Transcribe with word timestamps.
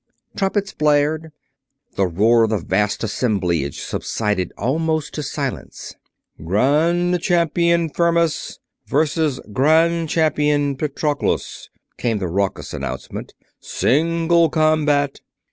Trumpets 0.35 0.73
blared; 0.73 1.31
the 1.95 2.07
roar 2.07 2.43
of 2.45 2.49
the 2.49 2.57
vast 2.57 3.03
assemblage 3.03 3.79
subsided 3.81 4.51
almost 4.57 5.13
to 5.13 5.21
silence. 5.21 5.93
"Grand 6.43 7.21
Champion 7.21 7.87
Fermius 7.87 8.57
versus 8.87 9.39
Grand 9.53 10.09
Champion 10.09 10.75
Patroclus," 10.75 11.69
came 11.99 12.17
the 12.17 12.27
raucous 12.27 12.73
announcement. 12.73 13.35
"Single 13.59 14.49
combat. 14.49 15.19